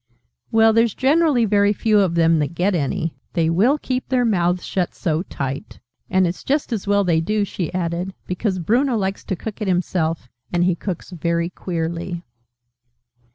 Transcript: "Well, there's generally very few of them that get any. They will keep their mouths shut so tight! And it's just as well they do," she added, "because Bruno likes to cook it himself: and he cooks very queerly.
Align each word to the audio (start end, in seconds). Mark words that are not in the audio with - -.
"Well, 0.51 0.73
there's 0.73 0.95
generally 0.95 1.45
very 1.45 1.73
few 1.73 1.99
of 1.99 2.15
them 2.15 2.39
that 2.39 2.55
get 2.55 2.73
any. 2.73 3.13
They 3.33 3.51
will 3.51 3.77
keep 3.77 4.09
their 4.09 4.25
mouths 4.25 4.65
shut 4.65 4.95
so 4.95 5.21
tight! 5.21 5.79
And 6.09 6.25
it's 6.25 6.43
just 6.43 6.73
as 6.73 6.87
well 6.87 7.03
they 7.03 7.21
do," 7.21 7.45
she 7.45 7.71
added, 7.71 8.15
"because 8.25 8.57
Bruno 8.57 8.97
likes 8.97 9.23
to 9.25 9.35
cook 9.35 9.61
it 9.61 9.67
himself: 9.67 10.27
and 10.51 10.63
he 10.63 10.73
cooks 10.73 11.11
very 11.11 11.51
queerly. 11.51 12.23